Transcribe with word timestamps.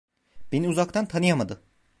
Beni 0.51 0.67
uzaktan 0.69 1.05
tanıyamadı. 1.05 1.61